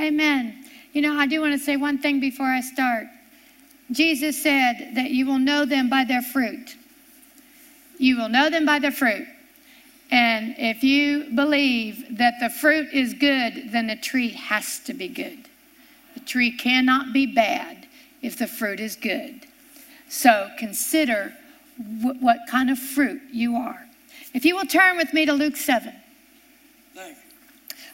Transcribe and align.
Amen. 0.00 0.64
You 0.92 1.02
know, 1.02 1.18
I 1.18 1.26
do 1.26 1.40
want 1.40 1.52
to 1.52 1.58
say 1.58 1.76
one 1.76 1.98
thing 1.98 2.20
before 2.20 2.46
I 2.46 2.60
start. 2.60 3.06
Jesus 3.90 4.40
said 4.40 4.92
that 4.94 5.10
you 5.10 5.26
will 5.26 5.38
know 5.38 5.64
them 5.64 5.88
by 5.88 6.04
their 6.04 6.22
fruit. 6.22 6.76
You 7.98 8.16
will 8.16 8.28
know 8.28 8.50
them 8.50 8.64
by 8.64 8.78
their 8.78 8.92
fruit. 8.92 9.26
And 10.10 10.54
if 10.56 10.82
you 10.82 11.30
believe 11.34 12.18
that 12.18 12.34
the 12.40 12.48
fruit 12.48 12.88
is 12.92 13.12
good, 13.12 13.72
then 13.72 13.88
the 13.88 13.96
tree 13.96 14.30
has 14.30 14.78
to 14.80 14.94
be 14.94 15.08
good. 15.08 15.38
The 16.14 16.20
tree 16.20 16.50
cannot 16.50 17.12
be 17.12 17.26
bad 17.26 17.86
if 18.22 18.38
the 18.38 18.46
fruit 18.46 18.80
is 18.80 18.96
good. 18.96 19.46
So 20.08 20.50
consider 20.58 21.34
what 22.20 22.38
kind 22.48 22.70
of 22.70 22.78
fruit 22.78 23.20
you 23.30 23.56
are. 23.56 23.86
If 24.34 24.44
you 24.44 24.56
will 24.56 24.66
turn 24.66 24.96
with 24.96 25.12
me 25.12 25.26
to 25.26 25.32
Luke 25.32 25.56
7. 25.56 25.92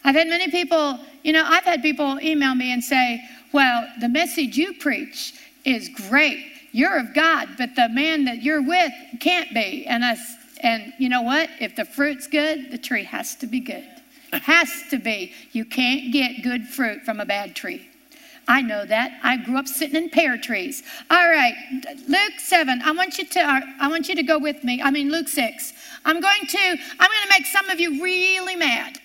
I've 0.05 0.13
had 0.13 0.27
many 0.27 0.51
people, 0.51 0.99
you 1.23 1.33
know, 1.33 1.43
I've 1.43 1.63
had 1.63 1.81
people 1.81 2.19
email 2.21 2.53
me 2.53 2.71
and 2.71 2.83
say, 2.83 3.27
well, 3.51 3.87
the 3.99 4.07
message 4.07 4.55
you 4.55 4.73
preach 4.73 5.33
is 5.65 5.89
great. 5.89 6.45
You're 6.71 6.99
of 6.99 7.15
God, 7.15 7.49
but 7.57 7.75
the 7.75 7.89
man 7.89 8.23
that 8.25 8.43
you're 8.43 8.61
with 8.61 8.93
can't 9.19 9.51
be. 9.51 9.87
And 9.87 10.05
I, 10.05 10.15
and 10.59 10.93
you 10.99 11.09
know 11.09 11.23
what? 11.23 11.49
If 11.59 11.75
the 11.75 11.85
fruit's 11.85 12.27
good, 12.27 12.69
the 12.69 12.77
tree 12.77 13.03
has 13.03 13.33
to 13.37 13.47
be 13.47 13.59
good. 13.59 13.87
has 14.33 14.69
to 14.91 14.99
be. 14.99 15.33
You 15.53 15.65
can't 15.65 16.13
get 16.13 16.43
good 16.43 16.67
fruit 16.67 17.01
from 17.01 17.19
a 17.19 17.25
bad 17.25 17.55
tree. 17.55 17.89
I 18.47 18.61
know 18.61 18.85
that. 18.85 19.19
I 19.23 19.37
grew 19.37 19.57
up 19.57 19.67
sitting 19.67 19.95
in 19.95 20.11
pear 20.11 20.37
trees. 20.37 20.83
All 21.09 21.27
right, 21.27 21.55
Luke 22.07 22.39
7. 22.39 22.79
I 22.83 22.91
want 22.91 23.17
you 23.17 23.25
to 23.25 23.39
uh, 23.39 23.61
I 23.81 23.87
want 23.87 24.07
you 24.07 24.13
to 24.13 24.21
go 24.21 24.37
with 24.37 24.63
me. 24.63 24.83
I 24.83 24.91
mean 24.91 25.09
Luke 25.11 25.27
6. 25.27 25.73
I'm 26.05 26.21
going 26.21 26.45
to 26.45 26.59
I'm 26.59 27.09
going 27.09 27.23
to 27.23 27.29
make 27.29 27.47
some 27.47 27.69
of 27.71 27.79
you 27.79 28.03
really 28.03 28.55
mad. 28.55 28.99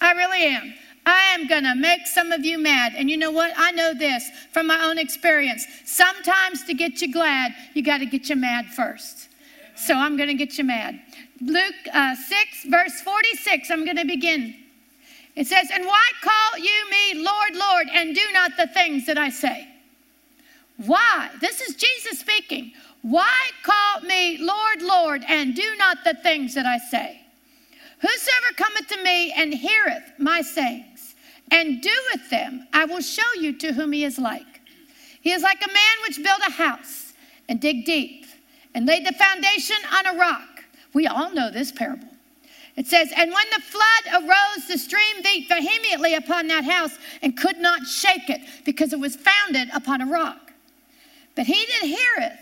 I 0.00 0.12
really 0.12 0.44
am. 0.44 0.74
I 1.06 1.34
am 1.34 1.46
going 1.46 1.64
to 1.64 1.74
make 1.74 2.06
some 2.06 2.30
of 2.32 2.44
you 2.44 2.58
mad. 2.58 2.92
And 2.96 3.10
you 3.10 3.16
know 3.16 3.30
what? 3.30 3.52
I 3.56 3.70
know 3.72 3.94
this 3.94 4.28
from 4.52 4.66
my 4.66 4.84
own 4.84 4.98
experience. 4.98 5.66
Sometimes 5.84 6.64
to 6.64 6.74
get 6.74 7.00
you 7.00 7.12
glad, 7.12 7.52
you 7.74 7.82
got 7.82 7.98
to 7.98 8.06
get 8.06 8.28
you 8.28 8.36
mad 8.36 8.66
first. 8.66 9.28
So 9.76 9.94
I'm 9.94 10.16
going 10.16 10.28
to 10.28 10.34
get 10.34 10.58
you 10.58 10.64
mad. 10.64 11.00
Luke 11.40 11.74
uh, 11.92 12.14
6, 12.14 12.64
verse 12.66 13.00
46, 13.00 13.70
I'm 13.70 13.84
going 13.84 13.96
to 13.96 14.04
begin. 14.04 14.54
It 15.36 15.46
says, 15.46 15.70
And 15.72 15.86
why 15.86 16.06
call 16.22 16.58
you 16.58 16.90
me 16.90 17.24
Lord, 17.24 17.56
Lord, 17.56 17.88
and 17.92 18.14
do 18.14 18.22
not 18.32 18.52
the 18.56 18.66
things 18.66 19.06
that 19.06 19.16
I 19.16 19.30
say? 19.30 19.68
Why? 20.86 21.30
This 21.40 21.60
is 21.60 21.76
Jesus 21.76 22.18
speaking. 22.20 22.72
Why 23.02 23.50
call 23.62 24.02
me 24.02 24.38
Lord, 24.38 24.82
Lord, 24.82 25.24
and 25.28 25.54
do 25.54 25.76
not 25.78 25.98
the 26.04 26.14
things 26.14 26.54
that 26.54 26.66
I 26.66 26.78
say? 26.78 27.19
Whosoever 28.00 28.54
cometh 28.56 28.88
to 28.88 29.02
me 29.02 29.32
and 29.32 29.52
heareth 29.52 30.12
my 30.18 30.40
sayings 30.40 31.14
and 31.50 31.82
doeth 31.82 32.30
them, 32.30 32.66
I 32.72 32.84
will 32.86 33.00
show 33.00 33.32
you 33.38 33.52
to 33.58 33.72
whom 33.72 33.92
he 33.92 34.04
is 34.04 34.18
like. 34.18 34.60
He 35.20 35.32
is 35.32 35.42
like 35.42 35.62
a 35.62 35.68
man 35.68 35.96
which 36.02 36.22
built 36.22 36.40
a 36.46 36.50
house 36.50 37.12
and 37.48 37.60
dig 37.60 37.84
deep 37.84 38.24
and 38.74 38.86
laid 38.86 39.06
the 39.06 39.12
foundation 39.12 39.76
on 39.92 40.06
a 40.06 40.18
rock. 40.18 40.64
We 40.94 41.06
all 41.06 41.30
know 41.32 41.50
this 41.50 41.72
parable. 41.72 42.08
It 42.76 42.86
says, 42.86 43.12
And 43.14 43.30
when 43.30 43.46
the 43.54 43.60
flood 43.60 44.22
arose, 44.22 44.66
the 44.66 44.78
stream 44.78 45.22
beat 45.22 45.48
vehemently 45.48 46.14
upon 46.14 46.46
that 46.46 46.64
house 46.64 46.96
and 47.20 47.36
could 47.36 47.58
not 47.58 47.86
shake 47.86 48.30
it 48.30 48.40
because 48.64 48.92
it 48.92 49.00
was 49.00 49.16
founded 49.16 49.68
upon 49.74 50.00
a 50.00 50.06
rock. 50.06 50.52
But 51.34 51.46
he 51.46 51.66
that 51.66 51.86
heareth 51.86 52.40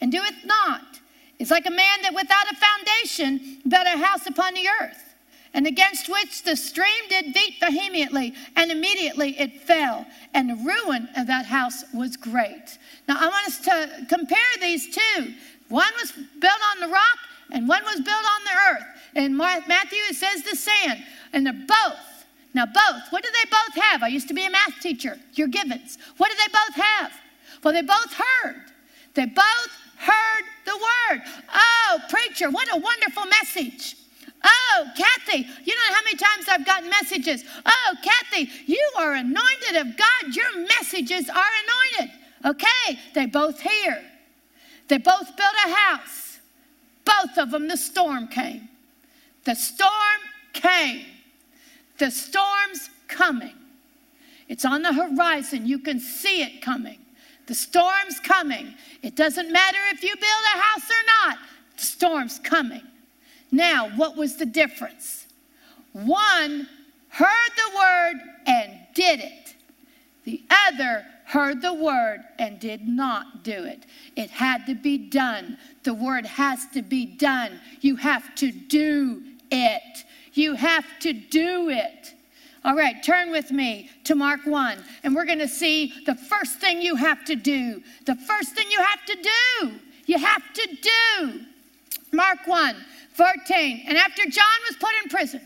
and 0.00 0.12
doeth 0.12 0.44
not 0.44 0.89
is 1.40 1.50
like 1.50 1.66
a 1.66 1.70
man 1.70 2.02
that 2.02 2.14
without 2.14 2.52
a 2.52 2.54
foundation 2.54 3.58
built 3.66 3.86
a 3.86 3.98
house 3.98 4.26
upon 4.26 4.52
the 4.54 4.68
earth, 4.80 5.02
and 5.54 5.66
against 5.66 6.08
which 6.08 6.44
the 6.44 6.54
stream 6.54 7.08
did 7.08 7.32
beat 7.32 7.54
vehemently, 7.58 8.34
and 8.56 8.70
immediately 8.70 9.40
it 9.40 9.62
fell, 9.62 10.06
and 10.34 10.50
the 10.50 10.54
ruin 10.54 11.08
of 11.16 11.26
that 11.26 11.46
house 11.46 11.82
was 11.94 12.16
great. 12.16 12.78
Now, 13.08 13.16
I 13.18 13.26
want 13.26 13.46
us 13.48 13.58
to 13.62 14.06
compare 14.08 14.38
these 14.60 14.94
two. 14.94 15.34
One 15.70 15.90
was 16.00 16.12
built 16.12 16.60
on 16.72 16.80
the 16.80 16.92
rock, 16.92 17.18
and 17.52 17.66
one 17.66 17.82
was 17.84 17.96
built 17.96 18.06
on 18.06 18.44
the 18.44 18.56
earth. 18.70 18.86
In 19.16 19.36
Matthew, 19.36 19.98
it 20.10 20.16
says 20.16 20.42
the 20.42 20.54
sand, 20.54 21.02
and 21.32 21.46
they're 21.46 21.66
both. 21.66 22.26
Now, 22.52 22.66
both, 22.66 23.02
what 23.10 23.22
do 23.22 23.30
they 23.32 23.50
both 23.50 23.82
have? 23.82 24.02
I 24.02 24.08
used 24.08 24.28
to 24.28 24.34
be 24.34 24.44
a 24.44 24.50
math 24.50 24.78
teacher, 24.80 25.18
your 25.34 25.48
Gibbons. 25.48 25.98
What 26.18 26.30
do 26.30 26.36
they 26.36 26.52
both 26.52 26.84
have? 26.84 27.12
Well, 27.64 27.72
they 27.72 27.82
both 27.82 28.12
heard. 28.12 28.62
They 29.14 29.26
both 29.26 29.68
heard 30.00 30.44
the 30.64 30.76
word. 30.76 31.22
Oh, 31.54 31.98
preacher, 32.08 32.50
what 32.50 32.68
a 32.74 32.78
wonderful 32.78 33.26
message. 33.26 33.96
Oh, 34.42 34.86
Kathie, 34.96 35.46
you 35.64 35.74
know 35.74 35.94
how 35.94 36.02
many 36.04 36.16
times 36.16 36.46
I've 36.48 36.64
gotten 36.64 36.88
messages. 36.88 37.44
Oh, 37.66 37.94
Kathie, 38.02 38.50
you 38.66 38.90
are 38.96 39.14
anointed 39.14 39.76
of 39.76 39.96
God. 39.96 40.34
Your 40.34 40.66
messages 40.66 41.28
are 41.28 41.52
anointed. 41.98 42.16
Okay, 42.46 42.98
they 43.14 43.26
both 43.26 43.60
hear. 43.60 44.02
They 44.88 44.98
both 44.98 45.36
built 45.36 45.54
a 45.66 45.72
house. 45.74 46.38
Both 47.04 47.38
of 47.38 47.50
them, 47.50 47.68
the 47.68 47.76
storm 47.76 48.28
came. 48.28 48.68
The 49.44 49.54
storm 49.54 49.90
came. 50.52 51.04
The 51.98 52.10
storm's 52.10 52.88
coming. 53.08 53.54
It's 54.48 54.64
on 54.64 54.82
the 54.82 54.92
horizon. 54.92 55.66
You 55.66 55.78
can 55.78 56.00
see 56.00 56.42
it 56.42 56.62
coming. 56.62 56.98
The 57.50 57.56
storm's 57.56 58.20
coming. 58.20 58.74
It 59.02 59.16
doesn't 59.16 59.50
matter 59.50 59.78
if 59.90 60.04
you 60.04 60.14
build 60.14 60.44
a 60.54 60.58
house 60.60 60.88
or 60.88 61.28
not, 61.28 61.38
the 61.76 61.84
storm's 61.84 62.38
coming. 62.38 62.82
Now, 63.50 63.88
what 63.96 64.16
was 64.16 64.36
the 64.36 64.46
difference? 64.46 65.26
One 65.92 66.68
heard 67.08 67.50
the 67.56 67.76
word 67.76 68.20
and 68.46 68.78
did 68.94 69.18
it, 69.18 69.56
the 70.22 70.44
other 70.68 71.04
heard 71.24 71.60
the 71.60 71.74
word 71.74 72.20
and 72.38 72.60
did 72.60 72.86
not 72.86 73.42
do 73.42 73.64
it. 73.64 73.84
It 74.14 74.30
had 74.30 74.64
to 74.66 74.76
be 74.76 74.96
done. 74.96 75.58
The 75.82 75.94
word 75.94 76.26
has 76.26 76.68
to 76.74 76.82
be 76.82 77.04
done. 77.04 77.60
You 77.80 77.96
have 77.96 78.32
to 78.36 78.52
do 78.52 79.24
it. 79.50 80.04
You 80.34 80.54
have 80.54 80.86
to 81.00 81.12
do 81.12 81.68
it. 81.68 82.14
All 82.62 82.76
right, 82.76 83.02
turn 83.02 83.30
with 83.30 83.50
me 83.50 83.88
to 84.04 84.14
Mark 84.14 84.44
1, 84.44 84.84
and 85.02 85.14
we're 85.14 85.24
going 85.24 85.38
to 85.38 85.48
see 85.48 85.94
the 86.04 86.14
first 86.14 86.58
thing 86.58 86.82
you 86.82 86.94
have 86.94 87.24
to 87.24 87.34
do. 87.34 87.82
The 88.04 88.16
first 88.16 88.54
thing 88.54 88.66
you 88.70 88.78
have 88.82 89.04
to 89.06 89.16
do. 89.16 89.72
You 90.04 90.18
have 90.18 90.42
to 90.52 90.76
do. 90.82 91.40
Mark 92.12 92.46
1, 92.46 92.76
14. 93.12 93.84
And 93.86 93.96
after 93.96 94.24
John 94.24 94.44
was 94.68 94.76
put 94.76 94.90
in 95.02 95.08
prison, 95.08 95.40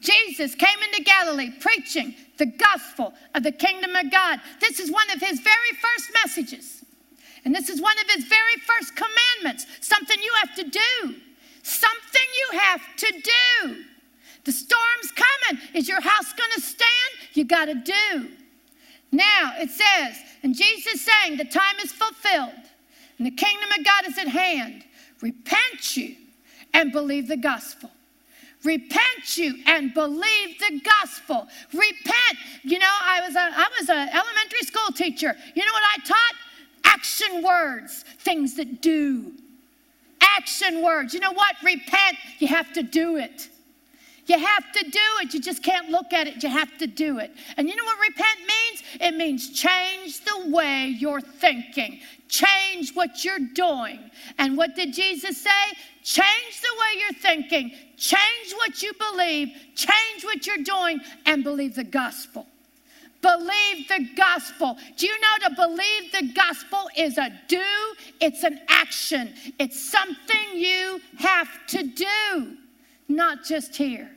Jesus 0.00 0.56
came 0.56 0.78
into 0.90 1.04
Galilee 1.04 1.52
preaching 1.60 2.16
the 2.38 2.46
gospel 2.46 3.12
of 3.34 3.44
the 3.44 3.52
kingdom 3.52 3.94
of 3.94 4.10
God. 4.10 4.40
This 4.60 4.80
is 4.80 4.90
one 4.90 5.08
of 5.10 5.20
his 5.20 5.38
very 5.40 5.72
first 5.80 6.10
messages. 6.24 6.82
And 7.44 7.54
this 7.54 7.68
is 7.68 7.80
one 7.80 7.96
of 7.98 8.10
his 8.10 8.24
very 8.24 8.56
first 8.66 8.96
commandments 8.96 9.66
something 9.80 10.18
you 10.20 10.32
have 10.40 10.54
to 10.56 10.64
do. 10.64 11.14
Something 11.62 12.26
you 12.38 12.58
have 12.58 12.80
to 12.96 13.22
do. 13.62 13.84
The 14.44 14.52
storm's 14.52 15.12
coming. 15.14 15.62
Is 15.74 15.88
your 15.88 16.00
house? 16.00 16.19
You 17.40 17.46
got 17.46 17.64
to 17.64 17.74
do. 17.74 18.28
Now 19.10 19.54
it 19.56 19.70
says, 19.70 20.18
and 20.42 20.54
Jesus 20.54 21.00
saying, 21.00 21.38
the 21.38 21.46
time 21.46 21.76
is 21.82 21.90
fulfilled 21.90 22.52
and 23.16 23.26
the 23.26 23.30
kingdom 23.30 23.70
of 23.78 23.82
God 23.82 24.06
is 24.06 24.18
at 24.18 24.28
hand. 24.28 24.84
Repent 25.22 25.96
you 25.96 26.16
and 26.74 26.92
believe 26.92 27.28
the 27.28 27.38
gospel. 27.38 27.90
Repent 28.62 29.38
you 29.38 29.54
and 29.64 29.94
believe 29.94 30.58
the 30.58 30.82
gospel. 30.84 31.48
Repent. 31.72 32.36
You 32.62 32.78
know, 32.78 32.86
I 32.90 33.22
was 33.26 33.34
a 33.34 33.40
I 33.40 33.68
was 33.80 33.88
an 33.88 34.10
elementary 34.10 34.60
school 34.60 34.92
teacher. 34.94 35.34
You 35.54 35.64
know 35.64 35.72
what 35.72 35.82
I 35.96 36.04
taught? 36.04 36.34
Action 36.84 37.42
words, 37.42 38.04
things 38.18 38.54
that 38.56 38.82
do. 38.82 39.32
Action 40.20 40.82
words. 40.82 41.14
You 41.14 41.20
know 41.20 41.32
what? 41.32 41.56
Repent. 41.64 42.18
You 42.38 42.48
have 42.48 42.70
to 42.74 42.82
do 42.82 43.16
it. 43.16 43.48
You 44.30 44.38
have 44.38 44.70
to 44.70 44.84
do 44.88 45.00
it. 45.22 45.34
You 45.34 45.40
just 45.40 45.60
can't 45.60 45.88
look 45.88 46.12
at 46.12 46.28
it. 46.28 46.40
You 46.40 46.50
have 46.50 46.78
to 46.78 46.86
do 46.86 47.18
it. 47.18 47.32
And 47.56 47.68
you 47.68 47.74
know 47.74 47.82
what 47.82 47.98
repent 47.98 48.38
means? 48.38 48.82
It 49.00 49.16
means 49.16 49.50
change 49.50 50.20
the 50.20 50.50
way 50.50 50.94
you're 50.96 51.20
thinking, 51.20 51.98
change 52.28 52.94
what 52.94 53.24
you're 53.24 53.40
doing. 53.40 53.98
And 54.38 54.56
what 54.56 54.76
did 54.76 54.94
Jesus 54.94 55.42
say? 55.42 55.50
Change 56.04 56.60
the 56.62 56.68
way 56.78 57.00
you're 57.00 57.20
thinking, 57.20 57.72
change 57.96 58.54
what 58.54 58.80
you 58.84 58.92
believe, 58.92 59.48
change 59.74 60.22
what 60.22 60.46
you're 60.46 60.58
doing, 60.58 61.00
and 61.26 61.42
believe 61.42 61.74
the 61.74 61.82
gospel. 61.82 62.46
Believe 63.22 63.88
the 63.88 64.10
gospel. 64.16 64.78
Do 64.96 65.08
you 65.08 65.20
know 65.20 65.48
to 65.48 65.54
believe 65.56 66.12
the 66.12 66.32
gospel 66.34 66.88
is 66.96 67.18
a 67.18 67.32
do? 67.48 67.66
It's 68.20 68.44
an 68.44 68.60
action. 68.68 69.34
It's 69.58 69.90
something 69.90 70.54
you 70.54 71.00
have 71.18 71.48
to 71.70 71.82
do, 71.82 72.56
not 73.08 73.42
just 73.42 73.74
hear. 73.74 74.08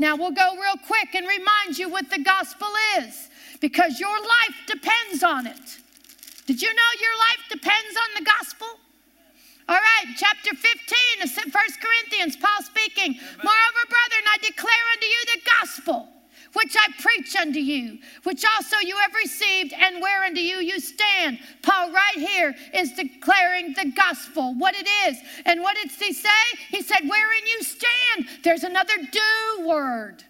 Now 0.00 0.16
we'll 0.16 0.30
go 0.30 0.56
real 0.56 0.78
quick 0.86 1.14
and 1.14 1.28
remind 1.28 1.76
you 1.76 1.90
what 1.90 2.08
the 2.08 2.24
gospel 2.24 2.68
is 3.00 3.28
because 3.60 4.00
your 4.00 4.18
life 4.18 4.56
depends 4.66 5.22
on 5.22 5.46
it. 5.46 5.78
Did 6.46 6.62
you 6.62 6.72
know 6.74 6.90
your 6.98 7.16
life 7.18 7.44
depends 7.50 7.96
on 8.00 8.24
the 8.24 8.24
gospel? 8.24 8.66
All 9.68 9.76
right, 9.76 10.16
chapter 10.16 10.56
15 10.56 11.22
of 11.22 11.30
1 11.36 11.52
Corinthians, 11.52 12.34
Paul 12.34 12.62
speaking. 12.62 13.20
Moreover, 13.44 13.59
unto 17.40 17.58
you, 17.58 17.98
which 18.24 18.44
also 18.44 18.76
you 18.78 18.96
have 18.96 19.14
received, 19.14 19.72
and 19.72 20.02
whereunto 20.02 20.40
you 20.40 20.56
you 20.56 20.78
stand. 20.78 21.38
Paul, 21.62 21.90
right 21.90 22.16
here, 22.16 22.54
is 22.74 22.92
declaring 22.92 23.74
the 23.74 23.92
gospel, 23.96 24.54
what 24.54 24.74
it 24.76 24.88
is. 25.08 25.18
And 25.46 25.60
what 25.62 25.76
did 25.76 25.90
he 25.90 26.12
say? 26.12 26.28
He 26.70 26.82
said, 26.82 27.00
Wherein 27.02 27.46
you 27.46 27.62
stand. 27.62 28.28
There's 28.44 28.64
another 28.64 28.96
do 28.96 29.66
word. 29.66 30.24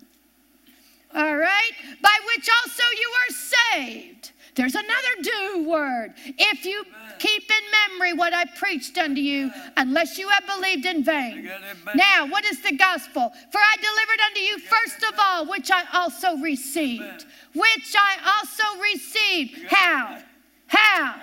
All 1.15 1.37
right? 1.37 1.73
By 2.01 2.17
which 2.35 2.49
also 2.49 2.83
you 2.99 3.13
are 3.21 3.35
saved. 3.35 4.33
There's 4.55 4.75
another 4.75 5.23
do 5.23 5.69
word. 5.69 6.15
If 6.27 6.65
you 6.65 6.85
keep 7.19 7.43
in 7.51 7.99
memory 7.99 8.13
what 8.13 8.35
I 8.35 8.45
preached 8.57 8.99
unto 8.99 9.21
you, 9.21 9.51
unless 9.77 10.19
you 10.19 10.29
have 10.29 10.47
believed 10.47 10.87
in 10.87 11.05
vain. 11.05 11.51
Now, 11.95 12.27
what 12.27 12.45
is 12.45 12.61
the 12.63 12.77
gospel? 12.77 13.33
For 13.51 13.59
I 13.59 13.77
delivered 13.77 14.21
unto 14.27 14.41
you 14.41 14.59
first 14.59 15.03
of 15.05 15.19
all, 15.19 15.47
which 15.47 15.71
I 15.71 15.85
also 15.93 16.37
received. 16.39 17.27
Which 17.55 17.95
I 17.97 18.39
also 18.39 18.81
received. 18.83 19.67
How? 19.69 20.19
How? 20.67 21.21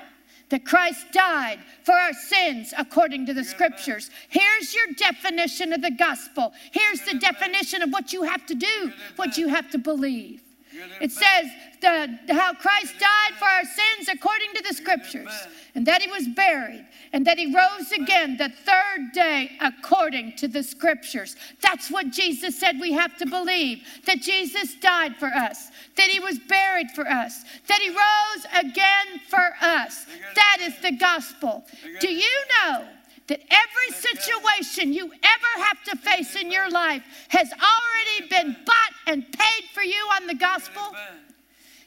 That 0.49 0.65
Christ 0.65 1.11
died 1.11 1.59
for 1.83 1.93
our 1.93 2.13
sins 2.13 2.73
according 2.77 3.25
to 3.25 3.33
the 3.33 3.43
scriptures. 3.43 4.09
Here's 4.29 4.73
your 4.73 4.87
definition 4.95 5.73
of 5.73 5.81
the 5.81 5.91
gospel. 5.91 6.53
Here's 6.71 7.01
the 7.01 7.19
definition 7.19 7.81
of 7.81 7.91
what 7.91 8.13
you 8.13 8.23
have 8.23 8.45
to 8.45 8.55
do, 8.55 8.93
what 9.17 9.37
you 9.37 9.49
have 9.49 9.69
to 9.71 9.77
believe. 9.77 10.41
It 11.01 11.11
says 11.11 11.45
the, 11.81 12.33
how 12.33 12.53
Christ 12.53 12.93
died 12.99 13.37
for 13.37 13.45
our 13.45 13.63
sins 13.63 14.09
according 14.11 14.53
to 14.55 14.63
the 14.63 14.73
scriptures, 14.73 15.31
and 15.75 15.85
that 15.85 16.01
he 16.01 16.09
was 16.09 16.27
buried, 16.27 16.85
and 17.13 17.25
that 17.25 17.37
he 17.37 17.53
rose 17.53 17.91
again 17.91 18.37
the 18.37 18.49
third 18.49 19.11
day 19.13 19.51
according 19.61 20.35
to 20.37 20.47
the 20.47 20.63
scriptures. 20.63 21.35
That's 21.61 21.91
what 21.91 22.09
Jesus 22.11 22.59
said 22.59 22.79
we 22.79 22.93
have 22.93 23.17
to 23.17 23.25
believe 23.25 23.83
that 24.05 24.21
Jesus 24.21 24.75
died 24.75 25.15
for 25.17 25.27
us, 25.27 25.69
that 25.95 26.07
he 26.07 26.19
was 26.19 26.39
buried 26.39 26.91
for 26.91 27.07
us, 27.07 27.43
that 27.67 27.79
he 27.79 27.89
rose 27.89 28.45
again 28.65 29.21
for 29.29 29.53
us. 29.61 30.05
That 30.35 30.57
is 30.61 30.73
the 30.81 30.97
gospel. 30.97 31.65
Do 31.99 32.09
you 32.09 32.33
know? 32.63 32.87
that 33.27 33.41
every 33.51 33.93
situation 33.93 34.93
you 34.93 35.05
ever 35.05 35.63
have 35.65 35.83
to 35.83 35.97
face 35.97 36.35
in 36.35 36.51
your 36.51 36.69
life 36.69 37.03
has 37.27 37.51
already 37.51 38.27
been 38.29 38.55
bought 38.65 38.93
and 39.05 39.25
paid 39.33 39.63
for 39.77 39.83
you 39.83 40.03
on 40.19 40.25
the 40.25 40.33
gospel? 40.33 40.81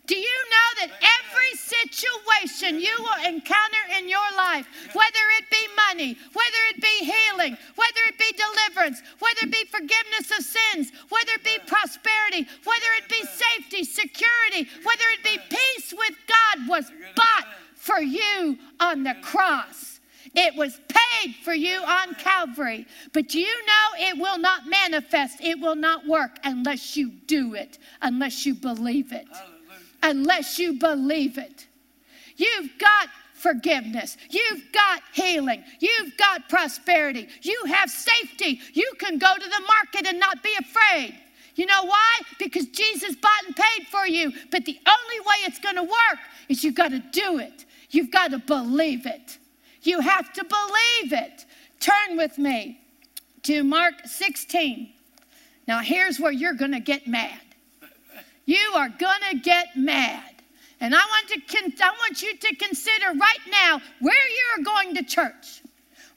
Do 0.06 0.16
you 0.16 0.38
know 0.50 0.87
that 0.87 0.90
every 1.19 1.52
situation 1.58 2.81
you 2.81 2.94
will 3.00 3.26
encounter 3.26 3.84
in 3.98 4.08
your 4.08 4.31
life, 4.37 4.66
whether 4.92 5.25
it 5.38 5.50
be 5.50 5.66
money, 5.88 6.16
whether 6.32 6.62
it 6.70 6.81
be 6.81 7.04
healing, 7.04 7.56
whether 7.75 8.02
it 8.06 8.19
be 8.19 8.32
deliverance, 8.32 9.02
whether 9.19 9.42
it 9.42 9.52
be 9.52 9.64
forgiveness 9.66 10.31
of 10.37 10.44
sins, 10.44 10.92
whether 11.10 11.32
it 11.32 11.44
be 11.44 11.58
prosperity, 11.66 12.46
whether 12.64 12.90
it 12.98 13.08
be 13.08 13.22
safety, 13.26 13.82
security, 13.82 14.69
whether 14.84 15.04
it 15.14 15.25
be 15.25 15.38
peace 15.48 15.93
with 15.93 16.14
God, 16.26 16.69
was 16.69 16.90
bought 17.16 17.46
for 17.75 18.00
you 18.00 18.56
on 18.78 19.02
the 19.02 19.14
cross? 19.22 19.89
It 20.35 20.55
was 20.55 20.81
paid 20.88 21.35
for 21.44 21.55
you 21.55 21.79
on 21.79 22.15
Calvary. 22.15 22.87
But 23.12 23.35
you 23.35 23.47
know 23.67 24.06
it 24.09 24.19
will 24.19 24.38
not 24.38 24.67
manifest, 24.67 25.41
it 25.41 25.59
will 25.59 25.75
not 25.75 26.06
work 26.06 26.38
unless 26.44 26.97
you 26.97 27.11
do 27.27 27.55
it, 27.55 27.79
unless 28.03 28.47
you 28.47 28.55
believe 28.55 29.12
it. 29.12 29.27
Hallelujah. 29.29 29.56
Unless 30.03 30.59
you 30.59 30.75
believe 30.75 31.37
it. 31.37 31.67
You've 32.37 32.71
got 32.79 33.09
forgiveness. 33.35 34.17
You've 34.31 34.71
got 34.73 35.03
healing. 35.12 35.65
You've 35.81 36.17
got 36.17 36.49
prosperity. 36.49 37.29
You 37.43 37.62
have 37.67 37.91
safety. 37.91 38.61
You 38.73 38.91
can 38.99 39.19
go 39.19 39.35
to 39.35 39.49
the 39.49 39.61
market 39.67 40.06
and 40.06 40.21
not 40.21 40.43
be 40.43 40.55
afraid. 40.59 41.19
You 41.56 41.67
know 41.67 41.85
why? 41.85 42.21
Because 42.38 42.67
Jesus 42.67 43.17
bought 43.17 43.44
and 43.47 43.56
paid 43.56 43.87
for 43.88 44.06
you. 44.06 44.32
But 44.50 44.65
the 44.65 44.79
only 44.87 45.21
way 45.21 45.35
it's 45.44 45.59
going 45.59 45.77
to 45.77 45.82
work 45.82 46.19
is 46.49 46.62
you've 46.62 46.75
got 46.75 46.91
to 46.93 47.00
do 47.12 47.38
it. 47.38 47.67
You've 47.91 48.11
got 48.11 48.31
to 48.31 48.38
believe 48.38 49.05
it. 49.06 49.38
You 49.82 50.00
have 50.00 50.32
to 50.35 50.44
believe 50.44 51.12
it. 51.12 51.47
Turn 51.81 52.17
with 52.17 52.38
me 52.38 52.81
to 53.43 53.65
Mark 53.65 53.94
16. 54.05 54.93
Now, 55.67 55.81
here's 55.81 56.21
where 56.21 56.32
you're 56.32 56.55
going 56.55 56.73
to 56.73 56.81
get 56.81 57.06
mad. 57.06 57.41
You 58.44 58.73
are 58.75 58.88
going 58.88 59.21
to 59.31 59.38
get 59.38 59.77
mad. 59.77 60.35
And 60.81 60.94
I 60.94 60.99
want, 60.99 61.29
to, 61.29 61.85
I 61.85 61.91
want 61.91 62.23
you 62.23 62.37
to 62.37 62.56
consider 62.56 63.06
right 63.09 63.38
now 63.50 63.81
where 64.00 64.15
you're 64.56 64.65
going 64.65 64.94
to 64.97 65.03
church. 65.03 65.62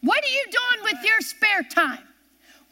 What 0.01 0.23
are 0.23 0.27
you 0.27 0.43
doing 0.45 0.83
with 0.83 1.05
your 1.05 1.21
spare 1.21 1.63
time? 1.63 2.03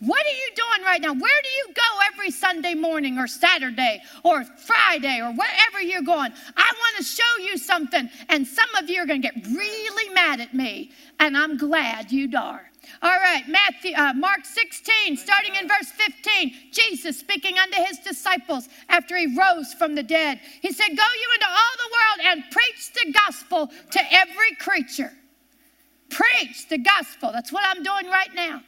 What 0.01 0.25
are 0.25 0.30
you 0.30 0.50
doing 0.56 0.83
right 0.83 1.00
now? 1.00 1.13
Where 1.13 1.42
do 1.44 1.50
you 1.50 1.74
go 1.75 2.00
every 2.12 2.31
Sunday 2.31 2.74
morning 2.74 3.19
or 3.19 3.27
Saturday 3.27 4.01
or 4.24 4.44
Friday 4.44 5.19
or 5.21 5.31
wherever 5.31 5.80
you're 5.80 6.01
going? 6.01 6.33
I 6.57 6.71
want 6.75 6.98
to 6.98 7.03
show 7.03 7.44
you 7.44 7.56
something, 7.56 8.09
and 8.30 8.48
some 8.48 8.69
of 8.80 8.89
you 8.89 9.00
are 9.00 9.06
going 9.06 9.21
to 9.21 9.31
get 9.31 9.45
really 9.45 10.09
mad 10.13 10.42
at 10.42 10.56
me, 10.56 10.89
and 11.19 11.38
I'm 11.38 11.56
glad 11.56 12.12
you 12.12 12.27
are. 12.36 12.71
All 13.03 13.19
right, 13.19 13.48
Matthew, 13.48 13.94
uh, 13.95 14.13
Mark 14.13 14.44
16, 14.44 15.18
starting 15.18 15.53
in 15.53 15.68
verse 15.68 15.92
15. 15.92 16.51
Jesus 16.71 17.19
speaking 17.19 17.59
unto 17.59 17.77
his 17.83 18.00
disciples 18.00 18.69
after 18.89 19.15
he 19.15 19.38
rose 19.38 19.71
from 19.75 19.94
the 19.94 20.01
dead. 20.01 20.39
He 20.62 20.71
said, 20.71 20.88
Go 20.88 20.94
you 20.95 21.30
into 21.36 21.47
all 21.47 21.75
the 21.77 21.92
world 21.94 22.33
and 22.33 22.51
preach 22.51 22.92
the 22.94 23.12
gospel 23.12 23.68
to 23.92 24.00
every 24.12 24.56
creature. 24.59 25.12
Preach 26.09 26.68
the 26.69 26.80
gospel. 26.80 27.31
That's 27.31 27.51
what 27.51 27.63
I'm 27.65 27.83
doing 27.83 28.07
right 28.07 28.33
now. 28.33 28.63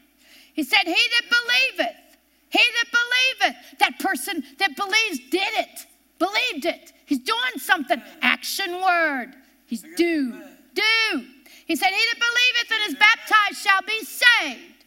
He 0.53 0.63
said, 0.63 0.81
He 0.85 0.93
that 0.93 1.29
believeth, 1.29 2.17
he 2.49 2.59
that 2.59 2.85
believeth, 2.91 3.79
that 3.79 3.99
person 3.99 4.43
that 4.59 4.75
believes 4.75 5.19
did 5.29 5.53
it, 5.55 5.85
believed 6.19 6.65
it. 6.65 6.93
He's 7.05 7.19
doing 7.19 7.57
something. 7.57 8.01
Action 8.21 8.81
word. 8.81 9.33
He's 9.65 9.81
do, 9.81 10.41
do. 10.73 11.25
He 11.65 11.75
said, 11.75 11.89
He 11.89 12.05
that 12.11 12.19
believeth 12.19 12.71
and 12.71 12.91
is 12.91 12.99
baptized 12.99 13.57
shall 13.57 13.81
be 13.81 14.03
saved, 14.03 14.85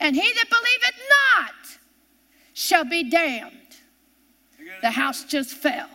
and 0.00 0.14
he 0.14 0.32
that 0.32 0.48
believeth 0.48 1.00
not 1.08 1.78
shall 2.52 2.84
be 2.84 3.08
damned. 3.08 3.56
The 4.82 4.90
house 4.90 5.24
just 5.24 5.54
fell. 5.54 5.88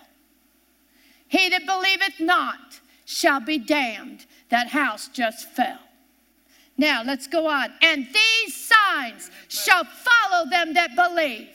He 1.27 1.49
that 1.49 1.65
believeth 1.65 2.19
not 2.19 2.79
shall 3.05 3.39
be 3.39 3.57
damned. 3.57 4.25
That 4.49 4.67
house 4.67 5.07
just 5.09 5.49
fell. 5.49 5.79
Now 6.77 7.04
let's 7.04 7.27
go 7.27 7.48
on. 7.48 7.69
And 7.81 8.07
these 8.13 8.56
signs 8.56 9.31
shall 9.48 9.86
follow 9.86 10.50
them 10.50 10.74
that 10.74 10.95
believe. 10.95 11.50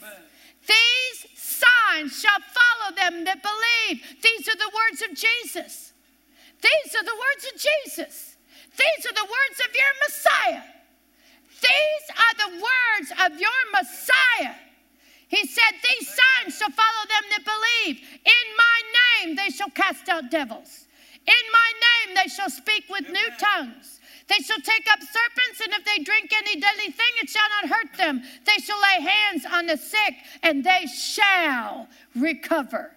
These 0.66 1.26
signs 1.38 2.20
shall 2.20 2.38
follow 2.40 2.94
them 2.96 3.24
that 3.24 3.42
believe. 3.42 4.02
These 4.22 4.48
are 4.48 4.56
the 4.56 4.70
words 4.74 5.02
of 5.02 5.16
Jesus. 5.16 5.92
These 6.62 6.94
are 6.94 7.04
the 7.04 7.16
words 7.16 7.52
of 7.52 7.60
Jesus. 7.60 8.36
These 8.76 9.06
are 9.06 9.14
the 9.14 9.24
words 9.24 9.60
of 9.68 9.74
your 9.74 9.92
Messiah. 10.06 10.62
These 11.60 12.06
are 12.16 12.48
the 12.48 12.54
words 12.56 13.12
of 13.26 13.40
your 13.40 13.62
Messiah. 13.72 14.54
He 15.28 15.46
said, 15.46 15.72
These 15.88 16.08
signs 16.08 16.56
shall 16.58 16.70
follow 16.70 17.04
them 17.08 17.24
that 17.30 17.44
believe. 17.44 18.00
In 18.24 18.46
my 18.56 19.26
name 19.26 19.36
they 19.36 19.50
shall 19.50 19.70
cast 19.70 20.08
out 20.08 20.30
devils. 20.30 20.86
In 21.26 21.44
my 21.52 21.72
name 22.06 22.16
they 22.16 22.28
shall 22.28 22.50
speak 22.50 22.84
with 22.88 23.08
new 23.08 23.28
tongues. 23.38 23.99
They 24.30 24.38
shall 24.44 24.60
take 24.60 24.86
up 24.92 25.00
serpents, 25.00 25.60
and 25.60 25.72
if 25.72 25.84
they 25.84 26.04
drink 26.04 26.30
any 26.32 26.60
deadly 26.60 26.92
thing, 26.92 27.12
it 27.20 27.28
shall 27.28 27.48
not 27.60 27.76
hurt 27.76 27.96
them. 27.98 28.22
They 28.46 28.62
shall 28.62 28.80
lay 28.80 29.04
hands 29.04 29.44
on 29.44 29.66
the 29.66 29.76
sick, 29.76 30.14
and 30.44 30.62
they 30.62 30.86
shall 30.86 31.88
recover. 32.14 32.92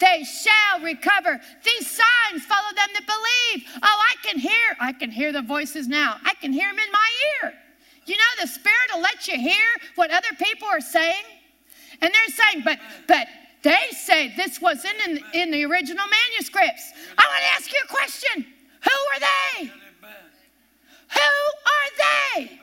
They 0.00 0.24
shall 0.24 0.80
recover. 0.82 1.40
These 1.64 1.88
signs 1.88 2.44
follow 2.44 2.74
them 2.74 2.88
that 2.92 3.06
believe. 3.06 3.68
Oh, 3.76 4.02
I 4.10 4.16
can 4.26 4.36
hear, 4.36 4.76
I 4.80 4.92
can 4.92 5.12
hear 5.12 5.30
the 5.32 5.42
voices 5.42 5.86
now. 5.86 6.16
I 6.24 6.34
can 6.34 6.52
hear 6.52 6.68
them 6.68 6.78
in 6.78 6.92
my 6.92 7.08
ear. 7.42 7.54
You 8.06 8.16
know, 8.16 8.42
the 8.42 8.48
Spirit 8.48 8.90
will 8.92 9.00
let 9.00 9.28
you 9.28 9.38
hear 9.38 9.66
what 9.94 10.10
other 10.10 10.34
people 10.42 10.66
are 10.66 10.80
saying. 10.80 11.24
And 12.00 12.12
they're 12.12 12.34
saying, 12.34 12.64
but, 12.64 12.80
but, 13.06 13.28
they 13.62 13.88
say 13.90 14.32
this 14.36 14.60
wasn't 14.60 14.94
in, 15.06 15.20
in 15.34 15.50
the 15.50 15.64
original 15.64 16.04
manuscripts. 16.06 16.92
I 17.18 17.26
want 17.26 17.42
to 17.42 17.54
ask 17.54 17.72
you 17.72 17.78
a 17.84 17.88
question. 17.88 18.46
Who 18.84 18.90
were 18.90 19.20
they? 19.20 19.87
Who 21.12 21.18
are 21.20 22.36
they? 22.36 22.60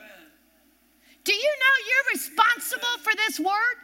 Do 1.24 1.34
you 1.34 1.52
know 1.60 1.74
you're 1.88 2.12
responsible 2.12 2.98
for 3.02 3.12
this 3.16 3.40
word? 3.40 3.76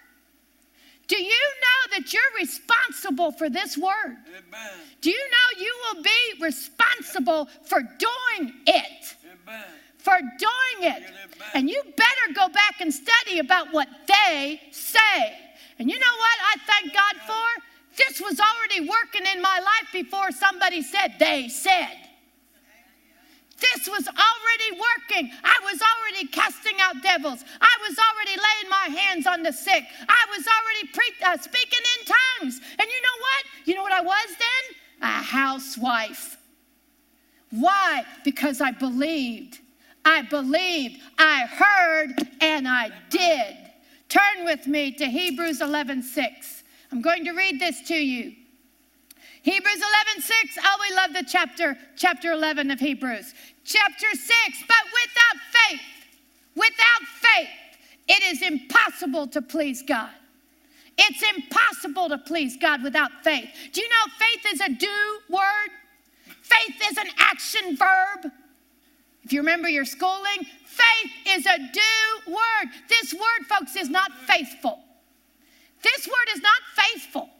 Do 1.08 1.20
you 1.20 1.28
know 1.60 1.96
that 1.98 2.12
you're 2.12 2.22
responsible 2.38 3.32
for 3.32 3.50
this 3.50 3.76
word? 3.76 4.16
Amen. 4.28 4.70
Do 5.00 5.10
you 5.10 5.18
know 5.18 5.60
you 5.60 5.74
will 5.84 6.02
be 6.02 6.40
responsible 6.40 7.48
for 7.64 7.80
doing 7.80 8.54
it? 8.66 9.16
Amen. 9.44 9.64
For 9.98 10.18
doing 10.18 10.92
it. 10.92 11.02
And 11.54 11.68
you 11.68 11.82
better 11.96 12.34
go 12.34 12.48
back 12.48 12.80
and 12.80 12.94
study 12.94 13.40
about 13.40 13.72
what 13.72 13.88
they 14.06 14.60
say. 14.70 15.34
And 15.78 15.90
you 15.90 15.98
know 15.98 16.16
what 16.16 16.38
I 16.40 16.56
thank 16.66 16.94
God 16.94 17.16
for? 17.26 17.62
This 17.96 18.20
was 18.20 18.40
already 18.40 18.88
working 18.88 19.26
in 19.34 19.42
my 19.42 19.58
life 19.58 19.92
before 19.92 20.30
somebody 20.30 20.82
said 20.82 21.16
they 21.18 21.48
said. 21.48 21.96
This 23.62 23.88
was 23.88 24.08
already 24.08 24.70
working. 24.72 25.30
I 25.44 25.58
was 25.62 25.80
already 25.80 26.26
casting 26.28 26.80
out 26.80 27.00
devils. 27.02 27.44
I 27.60 27.76
was 27.88 27.96
already 27.96 28.36
laying 28.36 28.68
my 28.68 29.00
hands 29.00 29.26
on 29.26 29.42
the 29.42 29.52
sick. 29.52 29.84
I 30.08 30.26
was 30.36 30.44
already 30.46 30.88
pre- 30.92 31.26
uh, 31.26 31.38
speaking 31.38 31.78
in 31.98 32.06
tongues. 32.06 32.60
And 32.78 32.88
you 32.88 33.02
know 33.02 33.18
what? 33.20 33.44
You 33.66 33.74
know 33.76 33.82
what 33.82 33.92
I 33.92 34.00
was 34.00 34.28
then? 34.28 35.08
A 35.08 35.22
housewife. 35.22 36.38
Why? 37.50 38.04
Because 38.24 38.60
I 38.60 38.72
believed. 38.72 39.60
I 40.04 40.22
believed. 40.22 41.00
I 41.18 41.46
heard 41.46 42.28
and 42.40 42.66
I 42.66 42.90
did. 43.10 43.56
Turn 44.08 44.44
with 44.44 44.66
me 44.66 44.90
to 44.92 45.06
Hebrews 45.06 45.60
11 45.60 46.02
6. 46.02 46.64
I'm 46.90 47.00
going 47.00 47.24
to 47.24 47.32
read 47.32 47.60
this 47.60 47.80
to 47.82 47.94
you. 47.94 48.34
Hebrews 49.42 49.82
11, 50.14 50.22
6. 50.22 50.58
Oh, 50.62 50.76
we 50.88 50.96
love 50.96 51.12
the 51.14 51.24
chapter, 51.28 51.76
chapter 51.96 52.32
11 52.32 52.70
of 52.70 52.78
Hebrews. 52.78 53.34
Chapter 53.64 54.06
6. 54.12 54.28
But 54.68 54.76
without 55.02 55.42
faith, 55.50 55.80
without 56.54 57.02
faith, 57.20 57.48
it 58.08 58.22
is 58.22 58.42
impossible 58.42 59.26
to 59.28 59.42
please 59.42 59.82
God. 59.82 60.10
It's 60.96 61.22
impossible 61.36 62.08
to 62.10 62.18
please 62.18 62.56
God 62.56 62.82
without 62.82 63.10
faith. 63.24 63.48
Do 63.72 63.80
you 63.80 63.88
know 63.88 64.12
faith 64.18 64.52
is 64.52 64.60
a 64.60 64.68
do 64.68 65.20
word? 65.28 65.70
Faith 66.42 66.76
is 66.90 66.98
an 66.98 67.08
action 67.18 67.76
verb. 67.76 68.30
If 69.24 69.32
you 69.32 69.40
remember 69.40 69.68
your 69.68 69.84
schooling, 69.84 70.46
faith 70.66 71.10
is 71.26 71.46
a 71.46 71.58
do 71.58 72.32
word. 72.32 72.70
This 72.88 73.12
word, 73.12 73.46
folks, 73.48 73.74
is 73.74 73.88
not 73.88 74.12
faithful. 74.26 74.78
This 75.82 76.06
word 76.06 76.36
is 76.36 76.42
not 76.42 76.60
faithful. 76.76 77.30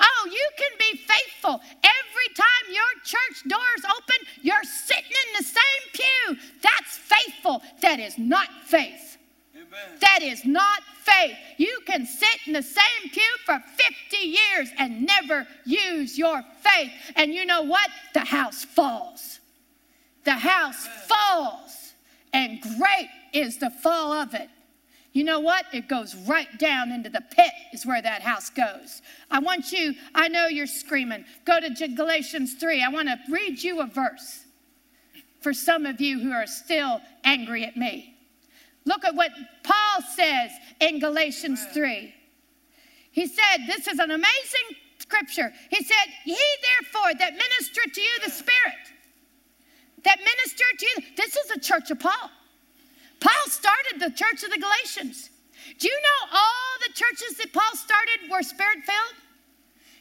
Oh, 0.00 0.28
you 0.30 0.48
can 0.58 0.70
be 0.78 0.98
faithful. 0.98 1.60
Every 1.82 2.34
time 2.34 2.72
your 2.72 3.02
church 3.04 3.48
doors 3.48 3.84
open, 3.96 4.16
you're 4.42 4.64
sitting 4.64 5.04
in 5.04 5.38
the 5.38 5.44
same 5.44 5.82
pew. 5.92 6.36
That's 6.62 6.98
faithful. 6.98 7.62
That 7.80 8.00
is 8.00 8.18
not 8.18 8.48
faith. 8.64 9.18
Amen. 9.54 9.98
That 10.00 10.22
is 10.22 10.44
not 10.44 10.82
faith. 11.02 11.36
You 11.56 11.80
can 11.86 12.06
sit 12.06 12.46
in 12.46 12.52
the 12.52 12.62
same 12.62 13.10
pew 13.12 13.22
for 13.44 13.58
50 14.10 14.16
years 14.16 14.70
and 14.78 15.06
never 15.06 15.46
use 15.64 16.18
your 16.18 16.42
faith. 16.60 16.92
And 17.16 17.32
you 17.32 17.44
know 17.44 17.62
what? 17.62 17.88
The 18.14 18.20
house 18.20 18.64
falls. 18.64 19.40
The 20.24 20.32
house 20.32 20.86
Amen. 20.86 20.98
falls. 21.08 21.92
And 22.32 22.60
great 22.78 23.08
is 23.32 23.58
the 23.58 23.70
fall 23.70 24.12
of 24.12 24.34
it. 24.34 24.48
You 25.12 25.24
know 25.24 25.40
what? 25.40 25.66
It 25.72 25.88
goes 25.88 26.14
right 26.14 26.58
down 26.58 26.90
into 26.90 27.10
the 27.10 27.20
pit, 27.20 27.52
is 27.72 27.84
where 27.84 28.00
that 28.00 28.22
house 28.22 28.48
goes. 28.48 29.02
I 29.30 29.40
want 29.40 29.70
you, 29.70 29.94
I 30.14 30.28
know 30.28 30.46
you're 30.46 30.66
screaming. 30.66 31.24
Go 31.44 31.60
to 31.60 31.88
Galatians 31.88 32.54
3. 32.54 32.82
I 32.82 32.88
want 32.88 33.08
to 33.08 33.18
read 33.28 33.62
you 33.62 33.80
a 33.80 33.86
verse 33.86 34.44
for 35.40 35.52
some 35.52 35.84
of 35.84 36.00
you 36.00 36.18
who 36.18 36.32
are 36.32 36.46
still 36.46 37.00
angry 37.24 37.64
at 37.64 37.76
me. 37.76 38.16
Look 38.84 39.04
at 39.04 39.14
what 39.14 39.32
Paul 39.62 40.02
says 40.14 40.50
in 40.80 40.98
Galatians 40.98 41.64
3. 41.72 42.14
He 43.10 43.26
said, 43.26 43.66
This 43.66 43.86
is 43.86 43.98
an 43.98 44.10
amazing 44.10 44.76
scripture. 44.98 45.52
He 45.68 45.84
said, 45.84 46.06
He 46.24 46.38
therefore 46.62 47.12
that 47.18 47.34
minister 47.34 47.82
to 47.92 48.00
you 48.00 48.20
the 48.24 48.30
Spirit, 48.30 48.92
that 50.04 50.18
minister 50.18 50.64
to 50.78 50.86
you, 50.86 51.14
this 51.16 51.36
is 51.36 51.50
a 51.50 51.60
church 51.60 51.90
of 51.90 52.00
Paul. 52.00 52.30
Paul 53.22 53.46
started 53.46 54.00
the 54.02 54.10
church 54.10 54.42
of 54.42 54.50
the 54.50 54.58
Galatians. 54.58 55.30
Do 55.78 55.86
you 55.86 55.94
know 55.94 56.20
all 56.34 56.70
the 56.82 56.92
churches 56.92 57.38
that 57.38 57.52
Paul 57.52 57.70
started 57.78 58.26
were 58.28 58.42
spirit 58.42 58.82
filled? 58.84 59.18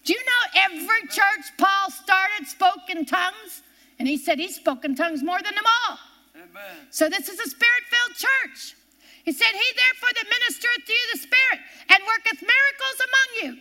Do 0.03 0.13
you 0.13 0.23
know 0.25 0.41
every 0.65 1.05
church 1.07 1.53
Paul 1.57 1.91
started 1.91 2.47
spoke 2.47 2.89
in 2.89 3.05
tongues? 3.05 3.61
And 3.99 4.07
he 4.07 4.17
said 4.17 4.39
he 4.39 4.49
spoke 4.49 4.83
in 4.83 4.95
tongues 4.95 5.21
more 5.21 5.37
than 5.37 5.53
them 5.53 5.69
all. 5.69 5.99
Amen. 6.33 6.89
So 6.89 7.07
this 7.09 7.29
is 7.29 7.39
a 7.39 7.47
spirit 7.47 7.83
filled 7.85 8.17
church. 8.17 8.75
He 9.23 9.31
said, 9.31 9.53
He 9.53 9.69
therefore 9.77 10.09
that 10.17 10.25
ministereth 10.25 10.85
to 10.85 10.93
you 10.93 11.05
the 11.13 11.19
Spirit 11.21 11.59
and 11.93 12.01
worketh 12.09 12.41
miracles 12.41 12.97
among 13.05 13.29
you. 13.37 13.51